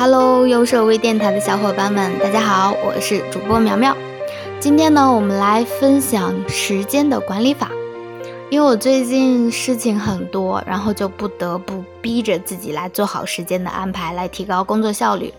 [0.00, 3.96] Hello，优设微电台的小伙伴们，大家好，我是主播苗苗。
[4.60, 7.68] 今天呢，我们来分享时间的管理法。
[8.48, 15.34] 因为我最近事情很多，然后就不得不逼着自己来做好时间的安排，来提高工作效率。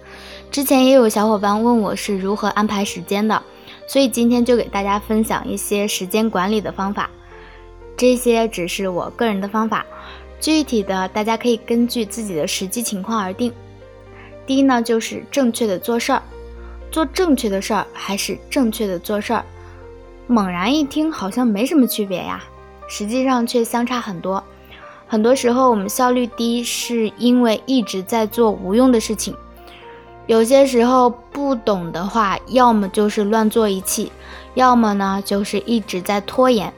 [0.51, 3.41] 之前也有小伙伴问我是如何安排时间的，
[3.87, 7.09] 所以今天就给大家分享一些时间管理的方法。
[7.95, 9.85] 这些只是我个人的方法，
[10.41, 13.53] 具体的大家可以根据自己的实际情况而定。
[14.49, 16.23] 第一呢，就是正确的做事儿，
[16.89, 19.45] 做正确的事儿还是正确的做事儿。
[20.25, 22.43] 猛然一听，好像没什么区别呀。
[22.87, 24.43] 实际上却相差很多。
[25.05, 29.35] 很多时候我们效率低，是因为一直在做无用的事情。
[30.25, 34.11] 有些时候不懂的话，要么就是乱做一气，
[34.55, 36.73] 要么呢就是一直在拖延。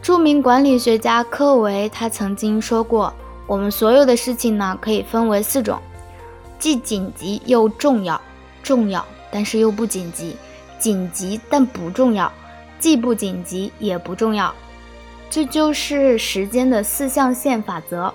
[0.00, 3.12] 著名管理学家科维他曾经说过，
[3.48, 5.80] 我们所有的事情呢可以分为四种：
[6.58, 8.20] 既紧急又重要，
[8.62, 10.36] 重要但是又不紧急；
[10.78, 12.32] 紧急但不重要，
[12.78, 14.54] 既不紧急也不重要。
[15.28, 18.12] 这就是时间的四象限法则。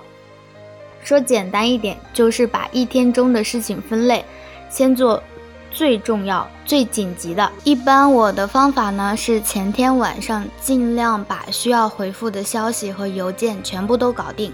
[1.04, 4.24] 说简单一点，就是把一天中的事情分类，
[4.70, 5.22] 先做
[5.70, 7.50] 最重要、最紧急的。
[7.64, 14.52] 一般我的方法呢是前天晚上尽量把需要回复的消息和邮件全部都搞定，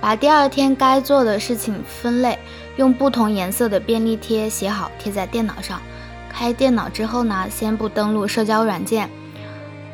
[0.00, 2.38] 把第二天该做的事情分类，
[2.76, 5.80] 用不同颜色的便利贴写好贴在电脑上。
[6.28, 9.08] 开电脑之后呢，先不登录社交软件。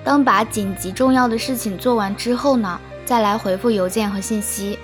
[0.05, 4.79] 当把紧急重要的事情做完之后呢，再来回复邮件和信息。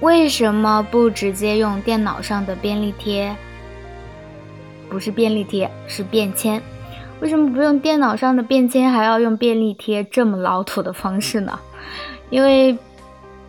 [0.00, 3.36] 为什么不直接用电脑上的便利贴？
[4.88, 6.62] 不是便利贴，是便签。
[7.20, 11.58] 为什么不用电脑上的便签，还要用便利贴这么老土的方式呢？
[12.30, 12.76] 因为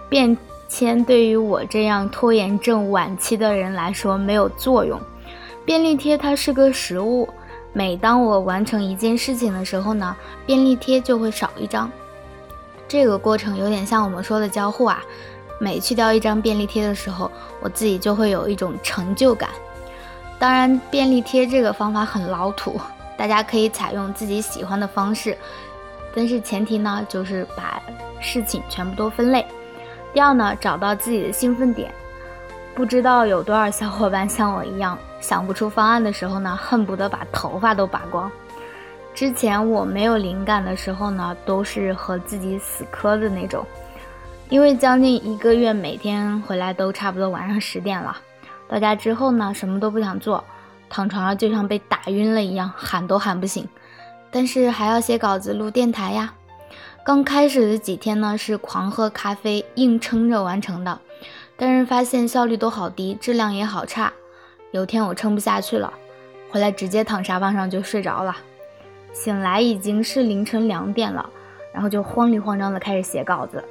[0.10, 0.38] 便
[0.68, 5.00] 签对于我这样拖延症晚期的人来说没有作用。
[5.66, 7.28] 便利贴它是个实物。
[7.74, 10.16] 每当我完成一件事情的时候呢，
[10.46, 11.92] 便利贴就会少一张。
[12.88, 15.04] 这个过程有点像我们说的交互啊。
[15.60, 17.32] 每去掉一张便利贴的时候，
[17.62, 19.50] 我自己就会有一种成就感。
[20.38, 22.80] 当然，便利贴这个方法很老土，
[23.18, 25.36] 大家可以采用自己喜欢的方式，
[26.16, 27.82] 但是前提呢就是把
[28.20, 29.46] 事情全部都分类。
[30.14, 31.94] 第二呢，找到自己的兴奋点。
[32.74, 34.98] 不知道有多少小伙伴像我一样。
[35.20, 38.32] 想不出方案的时候呢，恨不得把头发都拔光。
[39.16, 43.66] 之前我没有灵感的时候呢，都是和自己死磕的那种。
[44.50, 48.16] 因为将近一个月，每天回来都差不多晚上十点了。
[48.70, 50.44] 到家之后呢，什么都不想做，
[50.88, 53.68] 躺床上就像被打晕了一样，喊都喊不醒。
[54.30, 56.32] 但是还要写稿子、录电台呀。
[57.08, 61.00] 刚开始的几天呢，是狂喝咖啡硬撑着完成的，
[61.56, 64.12] 但是发现效率都好低，质量也好差。
[64.72, 65.94] 有天我撑不下去了，
[66.50, 68.36] 回来直接躺沙发上就睡着了。
[69.14, 71.30] 醒来已经是凌晨两点了，
[71.74, 73.64] 然后就慌里慌张的开始写稿子，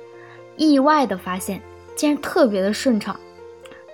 [0.56, 1.60] 意外的发现
[1.94, 3.14] 竟然特别的顺畅。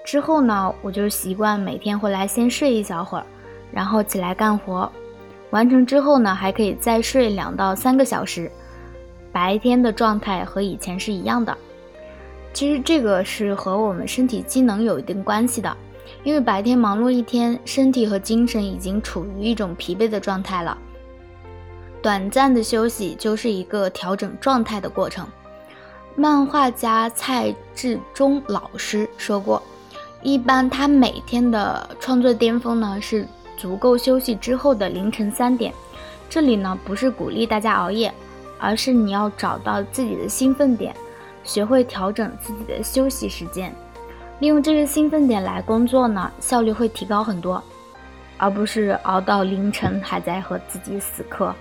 [0.05, 3.27] 之后呢，我就习惯每天回来先睡一小会儿，
[3.73, 4.89] 然后起来干活，
[5.51, 8.49] 完成之后呢，还可以再睡两到三个小时，
[9.33, 11.57] 白天的状态和以前是一样的。
[12.53, 15.75] 其实这个是和我们身体机能有一定关系的。
[16.25, 20.77] 因为白天忙碌一天，身体和精神已经处于一种疲惫的状态了。
[22.03, 25.27] 短暂的休息就是一个调整状态的过程。
[26.15, 29.63] 漫画家蔡志忠老师说过，
[30.23, 33.27] 一般他每天的创作巅峰呢是
[33.57, 35.73] 足够休息之后的凌晨三点。
[36.29, 38.13] 这里呢不是鼓励大家熬夜，
[38.63, 40.95] 而是你要找到自己的兴奋点，
[41.43, 43.75] 学会调整自己的休息时间。
[44.39, 47.61] 利用这个兴奋点来工作呢，效率会提高很多，
[48.39, 51.53] 而不是熬到凌晨还在和自己死磕。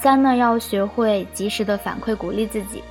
[0.00, 2.84] 三呢，要学会及时的反馈鼓励自己。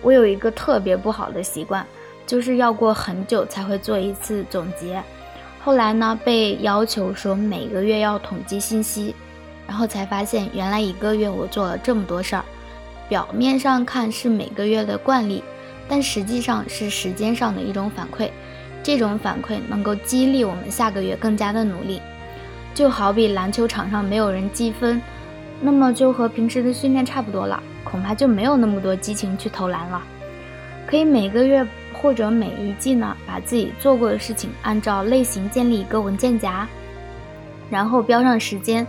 [0.00, 1.84] 我有一个特别不好的习惯，
[2.26, 5.02] 就是要过很久才会做一次总结。
[5.62, 9.14] 后来呢，被要求说每个月要统计信息，
[9.66, 12.44] 然后才发现原来一个月我做了这么多事儿。
[13.08, 15.42] 表面上看是每个月的惯例，
[15.88, 18.30] 但实际上是时间上的一种反馈。
[18.82, 22.00] 这种反馈能够激励我们下个月更加的努力，
[22.74, 25.02] 就好比篮球场上没有人积分，
[25.60, 30.02] 那么就和平时的训练差不多了，恐怕就没有那么多激情去投篮了。
[30.86, 36.66] 可以每个月或者每一季呢，把自己做过的事情按照类型建立一个文件夹，
[37.68, 38.86] 然后标上时间。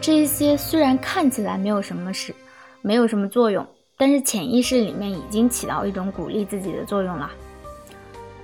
[0.00, 2.34] 这些虽然看起来没有什么事，
[2.82, 7.30] 没有什么作用，但是潜意识里面已经起到一种鼓励自己的作用了。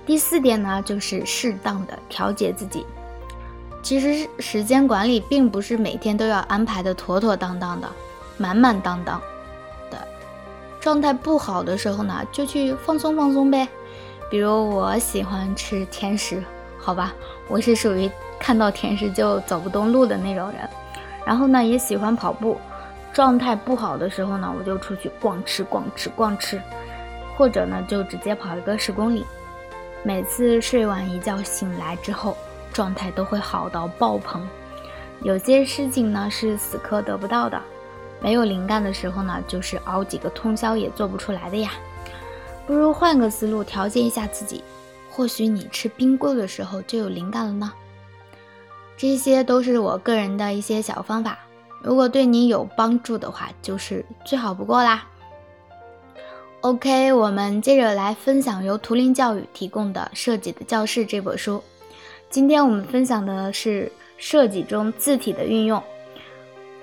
[0.05, 2.85] 第四点呢，就是适当的调节自己。
[3.83, 7.87] 其实时间管理并不是每天都要安排的妥妥当当的、
[8.37, 9.21] 满满当当
[9.91, 9.97] 的。
[10.79, 13.67] 状态不好的时候呢，就去放松放松呗。
[14.31, 16.43] 比如我喜欢吃甜食，
[16.77, 17.13] 好吧，
[17.47, 18.09] 我是属于
[18.39, 20.69] 看到甜食就走不动路的那种人。
[21.25, 22.57] 然后呢，也喜欢跑步。
[23.13, 26.61] 状态不好的时候呢，我就出去逛吃逛吃逛吃，
[27.35, 29.25] 或者呢就直接跑一个十公里。
[30.03, 32.37] 每次睡完一觉醒来之后，
[32.71, 34.47] 状态都会好到爆棚。
[35.21, 37.61] 有些事情呢是死磕得不到的，
[38.21, 41.71] 没有灵感的时候呢，就是熬几个通宵也做不出来的呀。
[42.65, 44.63] 不如换个思路调节一下自己，
[45.09, 47.73] 或许你吃冰棍的时候就有灵感了呢。
[48.95, 51.39] 这些都是我个人的一些小方法。
[51.81, 55.07] 如果对你有帮助的话，就是最好不过啦。
[56.61, 61.63] OK，我们接着来分享由图灵教育提供的《设计的教室》这本书。
[62.29, 65.81] 今天我们分享的是设计中字体的运用。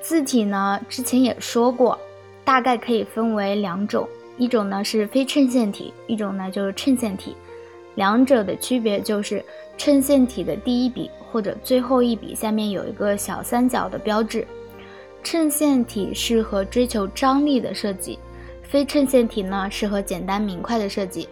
[0.01, 1.99] 字体呢，之前也说过，
[2.43, 4.09] 大概可以分为两种，
[4.39, 7.37] 一种呢是非衬线体，一种呢就是衬线体。
[7.97, 9.45] 两者的区别就是，
[9.77, 14.47] 衬线体的第一笔或者最后一笔下面有一个小三角的标志。
[15.26, 18.17] 衬线体适合追求张力的设计，
[18.62, 21.28] 非衬线体呢适合简单明快的设计。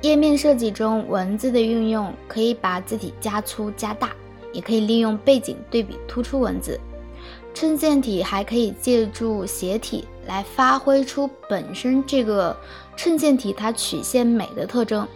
[0.00, 4.12] 页面设计中文字的运用，可以把字体加粗加大，
[4.54, 6.80] 也可以利用背景对比突出文字。
[7.52, 12.56] 衬线体还可以借助斜体来发挥出本身这个
[12.96, 15.06] 衬线体它曲线美的特征。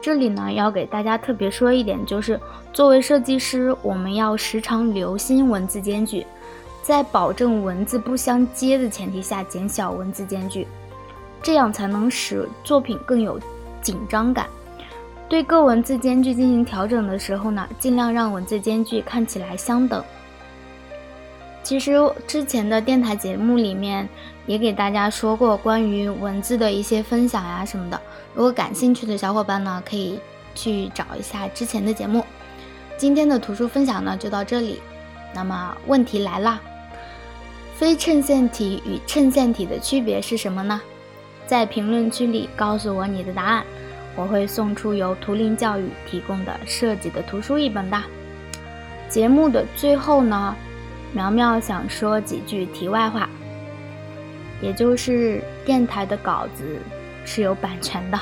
[0.00, 2.40] 这里呢要给大家特别说一点，就是
[2.72, 6.26] 作为设计师，我们要时常留心文字间距。
[6.82, 10.66] 在保证文字不相接的前提下，减小文字间距，
[11.42, 13.38] 这样才能使作品更有
[13.82, 14.46] 紧张感。
[15.28, 20.02] 对各文字间距进行调整的时候呢，尽量让文字间距看起来相等。
[21.68, 21.92] 其实
[22.26, 24.08] 之前的电台节目里面
[24.46, 28.00] 也给大家说过关于文字的一些分享呀什么的，
[28.32, 30.18] 如果感兴趣的小伙伴呢，可以
[30.54, 32.24] 去找一下之前的节目。
[32.96, 34.80] 今天的图书分享呢就到这里，
[35.34, 36.58] 那么问题来啦。
[37.74, 40.80] 非衬线体与衬线体的区别是什么呢？
[41.46, 43.62] 在评论区里告诉我你的答案，
[44.16, 48.02] 我会送出由图灵教育提供的设计的图书一本的。
[49.10, 50.56] 节目的最后呢，
[51.12, 53.28] 苗苗想说几句题外话，
[54.60, 56.78] 也就是电台的稿子
[57.24, 58.18] 是有版权的，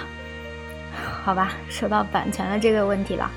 [1.25, 1.53] 好吧？
[1.69, 3.31] 说到版权的这个问题了，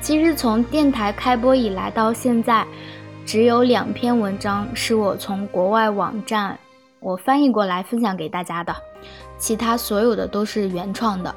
[0.00, 2.66] 其实从电台开播以来到现在。
[3.26, 6.58] 只有两篇文章是我从国外网站
[6.98, 8.74] 我翻译过来分享给大家的，
[9.36, 11.34] 其他所有的都是原创的，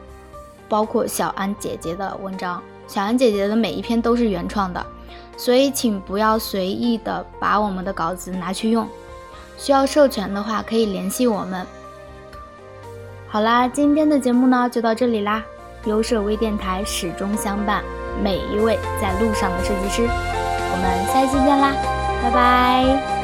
[0.69, 4.85] 包括小安姐姐的文章，小安姐姐的每一篇都是原创的，
[5.41, 8.87] 所以请不要随意的把我们的稿子拿去用，
[9.57, 11.65] 需要授权的话可以联系我们。
[13.27, 15.43] 好啦，今天的节目呢就到这里啦，
[15.85, 17.83] 优设微电台始终相伴
[18.23, 20.03] 每一位在路上的设计师。
[20.03, 21.73] 我们下期见啦，
[22.21, 23.20] 拜拜。